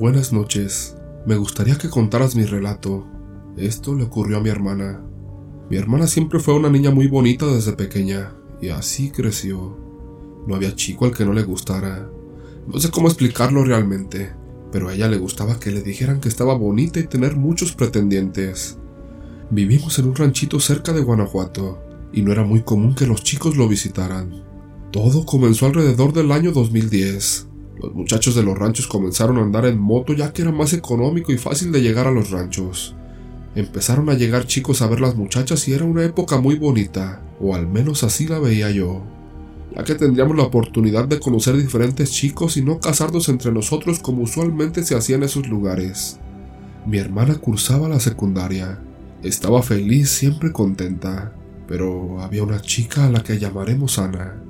[0.00, 0.96] Buenas noches.
[1.26, 3.06] Me gustaría que contaras mi relato.
[3.58, 5.04] Esto le ocurrió a mi hermana.
[5.68, 8.32] Mi hermana siempre fue una niña muy bonita desde pequeña,
[8.62, 9.76] y así creció.
[10.46, 12.08] No había chico al que no le gustara.
[12.66, 14.32] No sé cómo explicarlo realmente,
[14.72, 18.78] pero a ella le gustaba que le dijeran que estaba bonita y tener muchos pretendientes.
[19.50, 21.78] Vivimos en un ranchito cerca de Guanajuato,
[22.10, 24.44] y no era muy común que los chicos lo visitaran.
[24.92, 27.49] Todo comenzó alrededor del año 2010.
[27.82, 31.32] Los muchachos de los ranchos comenzaron a andar en moto ya que era más económico
[31.32, 32.94] y fácil de llegar a los ranchos.
[33.54, 37.54] Empezaron a llegar chicos a ver las muchachas y era una época muy bonita, o
[37.54, 39.02] al menos así la veía yo,
[39.74, 44.24] ya que tendríamos la oportunidad de conocer diferentes chicos y no casarnos entre nosotros como
[44.24, 46.20] usualmente se hacía en esos lugares.
[46.84, 48.78] Mi hermana cursaba la secundaria,
[49.22, 51.32] estaba feliz, siempre contenta,
[51.66, 54.49] pero había una chica a la que llamaremos Ana.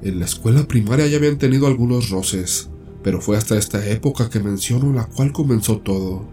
[0.00, 2.70] En la escuela primaria ya habían tenido algunos roces,
[3.02, 6.24] pero fue hasta esta época que menciono la cual comenzó todo.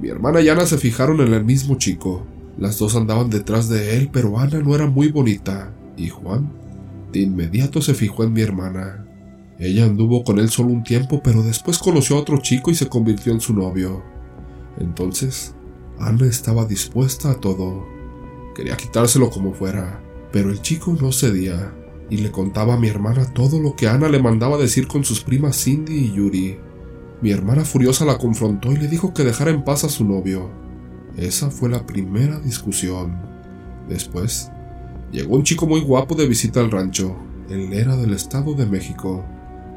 [0.00, 2.26] Mi hermana y Ana se fijaron en el mismo chico.
[2.58, 5.72] Las dos andaban detrás de él, pero Ana no era muy bonita.
[5.96, 6.52] ¿Y Juan?
[7.12, 9.06] De inmediato se fijó en mi hermana.
[9.60, 12.88] Ella anduvo con él solo un tiempo, pero después conoció a otro chico y se
[12.88, 14.02] convirtió en su novio.
[14.78, 15.54] Entonces,
[15.98, 17.86] Ana estaba dispuesta a todo.
[18.54, 21.72] Quería quitárselo como fuera, pero el chico no cedía
[22.08, 25.22] y le contaba a mi hermana todo lo que Ana le mandaba decir con sus
[25.22, 26.58] primas Cindy y Yuri.
[27.20, 30.50] Mi hermana furiosa la confrontó y le dijo que dejara en paz a su novio.
[31.16, 33.18] Esa fue la primera discusión.
[33.88, 34.50] Después,
[35.10, 37.16] llegó un chico muy guapo de visita al rancho.
[37.48, 39.24] Él era del Estado de México.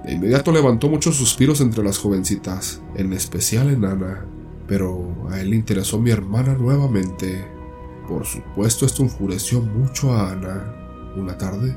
[0.03, 4.25] De inmediato levantó muchos suspiros entre las jovencitas, en especial en Ana.
[4.67, 7.45] Pero a él le interesó mi hermana nuevamente.
[8.07, 10.75] Por supuesto, esto enfureció mucho a Ana.
[11.15, 11.75] Una tarde,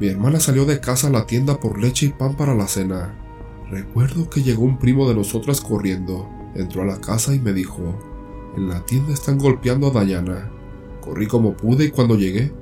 [0.00, 3.18] mi hermana salió de casa a la tienda por leche y pan para la cena.
[3.70, 7.98] Recuerdo que llegó un primo de nosotras corriendo, entró a la casa y me dijo,
[8.56, 10.50] en la tienda están golpeando a Diana.
[11.00, 12.52] Corrí como pude y cuando llegué,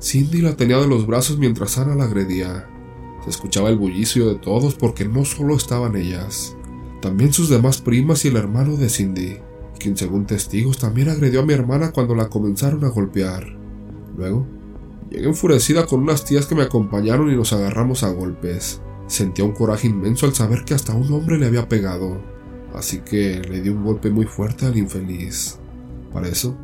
[0.00, 2.68] Cindy la tenía de los brazos mientras Ana la agredía.
[3.24, 6.56] Se escuchaba el bullicio de todos porque no solo estaban ellas,
[7.00, 9.38] también sus demás primas y el hermano de Cindy,
[9.78, 13.44] quien según testigos también agredió a mi hermana cuando la comenzaron a golpear.
[14.16, 14.46] Luego,
[15.10, 18.80] llegué enfurecida con unas tías que me acompañaron y nos agarramos a golpes.
[19.06, 22.20] Sentía un coraje inmenso al saber que hasta un hombre le había pegado,
[22.74, 25.58] así que le di un golpe muy fuerte al infeliz.
[26.12, 26.56] Para eso,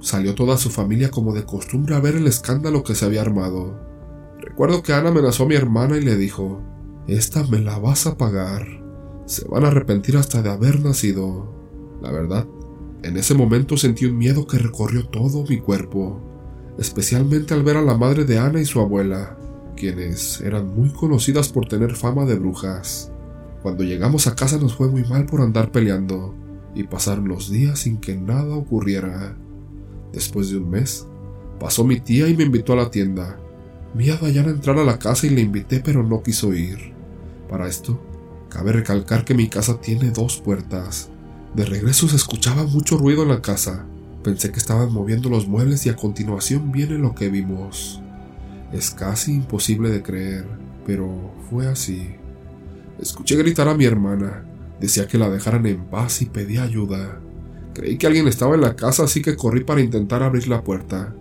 [0.00, 3.78] salió toda su familia como de costumbre a ver el escándalo que se había armado.
[4.40, 6.62] Recuerdo que Ana amenazó a mi hermana y le dijo,
[7.06, 8.66] Esta me la vas a pagar.
[9.26, 11.52] Se van a arrepentir hasta de haber nacido.
[12.00, 12.46] La verdad,
[13.02, 16.20] en ese momento sentí un miedo que recorrió todo mi cuerpo,
[16.80, 19.36] especialmente al ver a la madre de Ana y su abuela,
[19.76, 23.12] quienes eran muy conocidas por tener fama de brujas.
[23.62, 26.34] Cuando llegamos a casa nos fue muy mal por andar peleando,
[26.74, 29.36] y pasaron los días sin que nada ocurriera.
[30.12, 31.06] Después de un mes,
[31.58, 33.38] pasó mi tía y me invitó a la tienda.
[33.92, 36.94] Vi a Dayana entrar a la casa y le invité pero no quiso ir.
[37.50, 38.00] Para esto,
[38.48, 41.10] cabe recalcar que mi casa tiene dos puertas.
[41.54, 43.84] De regreso se escuchaba mucho ruido en la casa.
[44.22, 48.02] Pensé que estaban moviendo los muebles y a continuación viene lo que vimos.
[48.70, 50.46] Es casi imposible de creer,
[50.86, 52.16] pero fue así.
[53.00, 54.44] Escuché gritar a mi hermana.
[54.78, 57.18] Decía que la dejaran en paz y pedía ayuda.
[57.72, 61.14] Creí que alguien estaba en la casa, así que corrí para intentar abrir la puerta.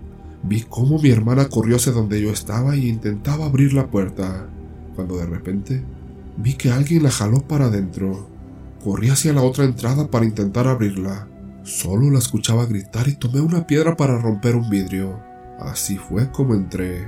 [0.43, 4.49] Vi cómo mi hermana corrió hacia donde yo estaba y intentaba abrir la puerta,
[4.95, 5.83] cuando de repente
[6.35, 8.27] vi que alguien la jaló para adentro.
[8.83, 11.28] Corrí hacia la otra entrada para intentar abrirla.
[11.69, 15.19] Solo la escuchaba gritar y tomé una piedra para romper un vidrio.
[15.59, 17.07] Así fue como entré.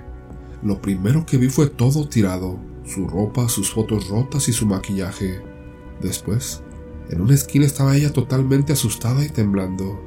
[0.62, 5.42] Lo primero que vi fue todo tirado, su ropa, sus fotos rotas y su maquillaje.
[6.00, 6.62] Después,
[7.10, 10.00] en una esquina estaba ella totalmente asustada y temblando.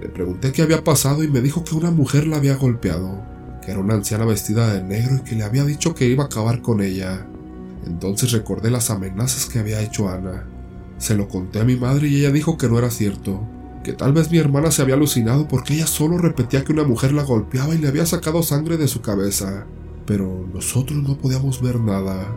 [0.00, 3.22] Le pregunté qué había pasado y me dijo que una mujer la había golpeado,
[3.62, 6.28] que era una anciana vestida de negro y que le había dicho que iba a
[6.28, 7.26] acabar con ella.
[7.84, 10.48] Entonces recordé las amenazas que había hecho Ana.
[10.96, 13.46] Se lo conté a mi madre y ella dijo que no era cierto,
[13.82, 17.12] que tal vez mi hermana se había alucinado porque ella solo repetía que una mujer
[17.12, 19.66] la golpeaba y le había sacado sangre de su cabeza
[20.08, 22.34] pero nosotros no podíamos ver nada.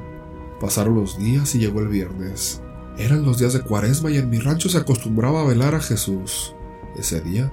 [0.60, 2.62] Pasaron los días y llegó el viernes.
[2.98, 6.54] Eran los días de cuaresma y en mi rancho se acostumbraba a velar a Jesús.
[6.98, 7.50] Ese día,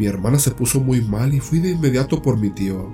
[0.00, 2.92] mi hermana se puso muy mal y fui de inmediato por mi tío.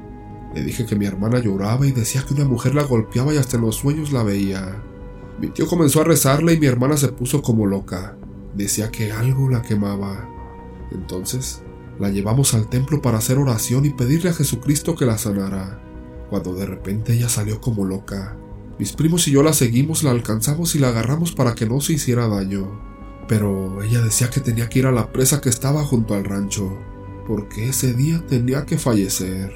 [0.55, 3.57] Le dije que mi hermana lloraba y decía que una mujer la golpeaba y hasta
[3.57, 4.77] en los sueños la veía.
[5.41, 8.18] Mi tío comenzó a rezarle y mi hermana se puso como loca.
[8.55, 10.29] Decía que algo la quemaba.
[10.93, 11.63] Entonces,
[11.99, 15.83] la llevamos al templo para hacer oración y pedirle a Jesucristo que la sanara
[16.29, 18.37] cuando de repente ella salió como loca.
[18.79, 21.95] Mis primos y yo la seguimos, la alcanzamos y la agarramos para que no se
[21.95, 22.87] hiciera daño.
[23.27, 26.79] pero ella decía que tenía que ir a la presa que estaba junto al rancho,
[27.27, 29.53] porque ese día tenía que fallecer.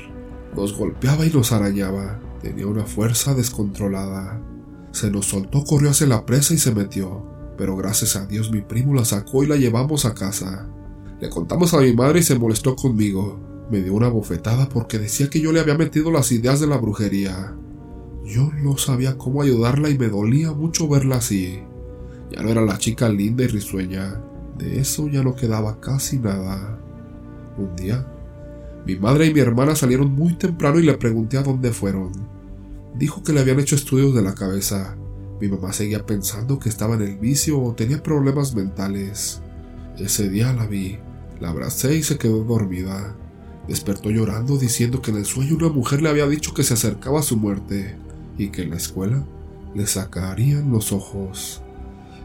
[0.54, 4.42] Nos golpeaba y nos arañaba, tenía una fuerza descontrolada.
[4.90, 8.60] Se nos soltó, corrió hacia la presa y se metió, pero gracias a Dios mi
[8.60, 10.68] primo la sacó y la llevamos a casa.
[11.20, 13.40] Le contamos a mi madre y se molestó conmigo.
[13.70, 16.78] Me dio una bofetada porque decía que yo le había metido las ideas de la
[16.78, 17.56] brujería.
[18.24, 21.62] Yo no sabía cómo ayudarla y me dolía mucho verla así.
[22.30, 24.20] Ya no era la chica linda y risueña.
[24.58, 26.78] De eso ya no quedaba casi nada.
[27.56, 28.06] Un día,
[28.86, 32.10] mi madre y mi hermana salieron muy temprano y le pregunté a dónde fueron.
[32.96, 34.96] Dijo que le habían hecho estudios de la cabeza.
[35.42, 39.42] Mi mamá seguía pensando que estaba en el vicio o tenía problemas mentales.
[39.98, 41.00] Ese día la vi,
[41.40, 43.16] la abracé y se quedó dormida.
[43.66, 47.18] Despertó llorando diciendo que en el sueño una mujer le había dicho que se acercaba
[47.18, 47.96] a su muerte
[48.38, 49.26] y que en la escuela
[49.74, 51.60] le sacarían los ojos.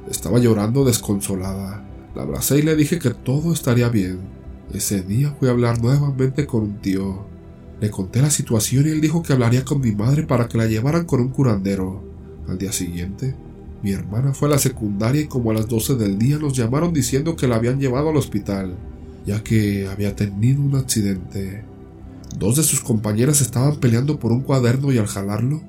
[0.07, 1.83] Estaba llorando desconsolada.
[2.13, 4.19] La abracé y le dije que todo estaría bien.
[4.71, 7.25] Ese día fui a hablar nuevamente con un tío.
[7.81, 10.67] Le conté la situación y él dijo que hablaría con mi madre para que la
[10.67, 12.06] llevaran con un curandero.
[12.47, 13.35] Al día siguiente,
[13.83, 16.93] mi hermana fue a la secundaria y como a las 12 del día nos llamaron
[16.93, 18.75] diciendo que la habían llevado al hospital,
[19.25, 21.63] ya que había tenido un accidente.
[22.39, 25.61] Dos de sus compañeras estaban peleando por un cuaderno y al jalarlo,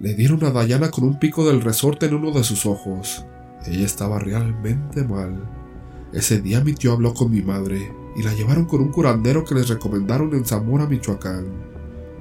[0.00, 3.24] le dieron a Dayana con un pico del resorte en uno de sus ojos.
[3.66, 5.48] Ella estaba realmente mal.
[6.12, 9.54] Ese día mi tío habló con mi madre y la llevaron con un curandero que
[9.54, 11.46] les recomendaron en Zamora, Michoacán.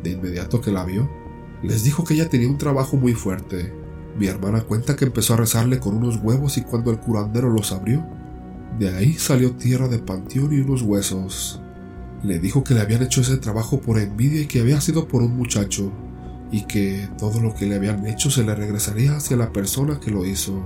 [0.02, 1.10] De inmediato que la vio,
[1.62, 3.83] les dijo que ella tenía un trabajo muy fuerte.
[4.18, 7.72] Mi hermana cuenta que empezó a rezarle con unos huevos y cuando el curandero los
[7.72, 8.06] abrió,
[8.78, 11.62] de ahí salió tierra de panteón y unos huesos.
[12.24, 15.22] Le dijo que le habían hecho ese trabajo por envidia y que había sido por
[15.22, 15.92] un muchacho,
[16.52, 20.12] y que todo lo que le habían hecho se le regresaría hacia la persona que
[20.12, 20.64] lo hizo.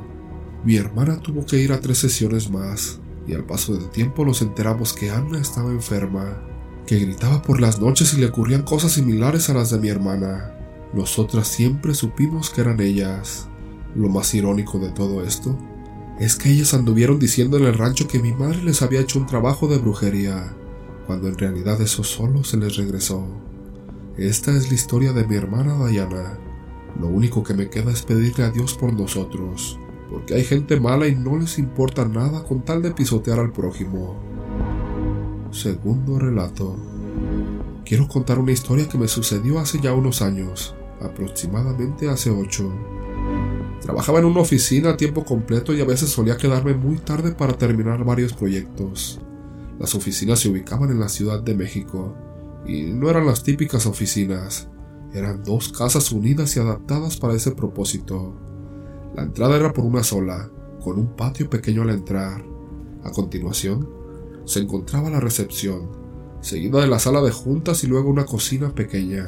[0.63, 4.41] Mi hermana tuvo que ir a tres sesiones más, y al paso del tiempo nos
[4.41, 6.41] enteramos que Anna estaba enferma,
[6.85, 10.56] que gritaba por las noches y le ocurrían cosas similares a las de mi hermana.
[10.93, 13.47] Nosotras siempre supimos que eran ellas.
[13.95, 15.57] Lo más irónico de todo esto
[16.19, 19.27] es que ellas anduvieron diciendo en el rancho que mi madre les había hecho un
[19.27, 20.55] trabajo de brujería,
[21.05, 23.27] cuando en realidad eso solo se les regresó.
[24.17, 26.39] Esta es la historia de mi hermana Diana.
[26.99, 29.79] Lo único que me queda es pedirle a Dios por nosotros,
[30.09, 34.15] porque hay gente mala y no les importa nada con tal de pisotear al prójimo.
[35.51, 36.96] Segundo relato.
[37.87, 42.69] Quiero contar una historia que me sucedió hace ya unos años, aproximadamente hace ocho.
[43.79, 47.53] Trabajaba en una oficina a tiempo completo y a veces solía quedarme muy tarde para
[47.53, 49.21] terminar varios proyectos.
[49.79, 52.13] Las oficinas se ubicaban en la Ciudad de México
[52.65, 54.67] y no eran las típicas oficinas,
[55.13, 58.35] eran dos casas unidas y adaptadas para ese propósito.
[59.15, 60.51] La entrada era por una sola,
[60.83, 62.43] con un patio pequeño al entrar.
[63.05, 63.89] A continuación,
[64.43, 66.06] se encontraba la recepción,
[66.47, 69.27] seguida de la sala de juntas y luego una cocina pequeña.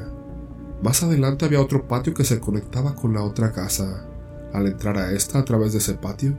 [0.82, 4.08] Más adelante había otro patio que se conectaba con la otra casa.
[4.54, 6.38] Al entrar a esta a través de ese patio,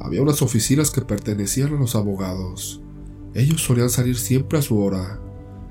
[0.00, 2.82] había unas oficinas que pertenecían a los abogados.
[3.34, 5.20] Ellos solían salir siempre a su hora.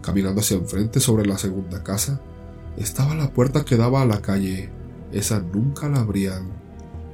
[0.02, 2.22] Caminando hacia enfrente sobre la segunda casa,
[2.78, 4.70] estaba la puerta que daba a la calle.
[5.12, 6.50] Esa nunca la abrían.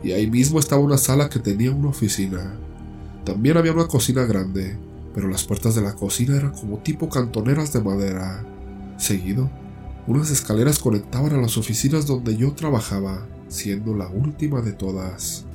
[0.04, 2.60] Y ahí mismo estaba una sala que tenía una oficina.
[3.24, 4.78] También había una cocina grande,
[5.14, 8.46] pero las puertas de la cocina eran como tipo cantoneras de madera.
[8.98, 9.50] Seguido,
[10.08, 15.46] unas escaleras conectaban a las oficinas donde yo trabajaba, siendo la última de todas.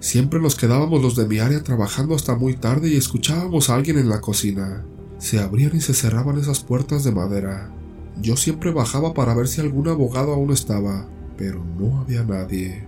[0.00, 3.98] Siempre nos quedábamos los de mi área trabajando hasta muy tarde y escuchábamos a alguien
[3.98, 4.84] en la cocina.
[5.18, 7.72] Se abrían y se cerraban esas puertas de madera.
[8.20, 12.84] Yo siempre bajaba para ver si algún abogado aún estaba, pero no había nadie.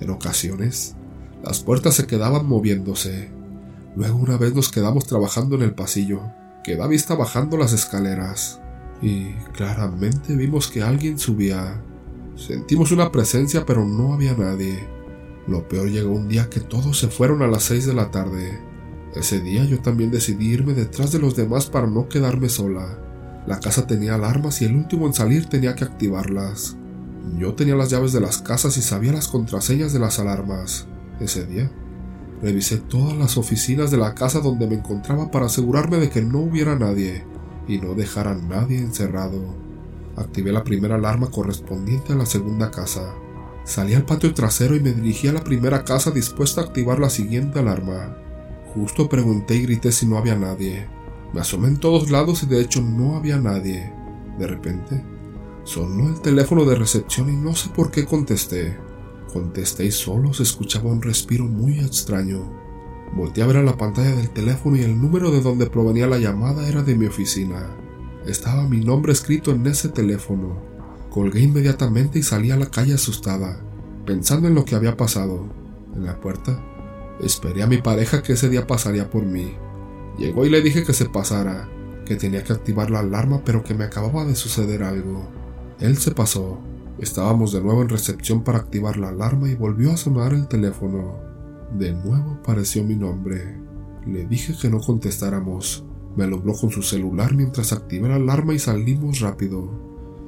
[0.00, 0.96] En ocasiones,
[1.44, 3.30] las puertas se quedaban moviéndose.
[3.96, 6.20] Luego una vez nos quedamos trabajando en el pasillo,
[6.62, 8.60] que da vista bajando las escaleras,
[9.02, 11.82] y claramente vimos que alguien subía.
[12.36, 14.88] Sentimos una presencia pero no había nadie.
[15.46, 18.60] Lo peor llegó un día que todos se fueron a las seis de la tarde.
[19.14, 22.98] Ese día yo también decidí irme detrás de los demás para no quedarme sola.
[23.46, 26.76] La casa tenía alarmas y el último en salir tenía que activarlas.
[27.38, 30.86] Yo tenía las llaves de las casas y sabía las contraseñas de las alarmas.
[31.20, 31.70] Ese día,
[32.42, 36.40] revisé todas las oficinas de la casa donde me encontraba para asegurarme de que no
[36.40, 37.24] hubiera nadie
[37.68, 39.54] y no dejar a nadie encerrado.
[40.16, 43.14] Activé la primera alarma correspondiente a la segunda casa.
[43.64, 47.10] Salí al patio trasero y me dirigí a la primera casa dispuesta a activar la
[47.10, 48.16] siguiente alarma.
[48.74, 50.88] Justo pregunté y grité si no había nadie.
[51.32, 53.92] Me asomé en todos lados y de hecho no había nadie.
[54.38, 55.04] De repente,
[55.64, 58.76] sonó el teléfono de recepción y no sé por qué contesté.
[59.32, 62.50] Contesté y solo se escuchaba un respiro muy extraño.
[63.14, 66.18] Volté a ver a la pantalla del teléfono y el número de donde provenía la
[66.18, 67.76] llamada era de mi oficina.
[68.26, 70.60] Estaba mi nombre escrito en ese teléfono.
[71.10, 73.60] Colgué inmediatamente y salí a la calle asustada,
[74.04, 75.48] pensando en lo que había pasado.
[75.94, 76.62] En la puerta,
[77.20, 79.52] esperé a mi pareja que ese día pasaría por mí.
[80.18, 81.68] Llegó y le dije que se pasara,
[82.04, 85.28] que tenía que activar la alarma pero que me acababa de suceder algo.
[85.78, 86.60] Él se pasó.
[87.00, 91.14] Estábamos de nuevo en recepción para activar la alarma y volvió a sonar el teléfono.
[91.78, 93.58] De nuevo apareció mi nombre.
[94.06, 95.82] Le dije que no contestáramos.
[96.14, 99.70] Me alumbró con su celular mientras activé la alarma y salimos rápido.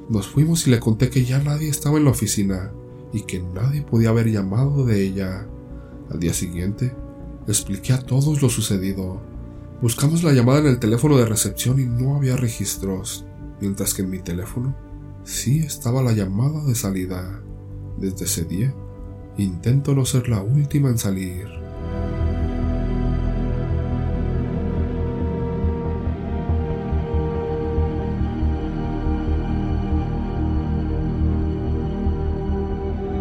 [0.09, 2.71] Nos fuimos y le conté que ya nadie estaba en la oficina
[3.11, 5.45] y que nadie podía haber llamado de ella.
[6.09, 6.95] Al día siguiente,
[7.47, 9.21] expliqué a todos lo sucedido.
[9.79, 13.25] Buscamos la llamada en el teléfono de recepción y no había registros,
[13.61, 14.75] mientras que en mi teléfono
[15.23, 17.41] sí estaba la llamada de salida.
[17.97, 18.73] Desde ese día,
[19.37, 21.62] intento no ser la última en salir.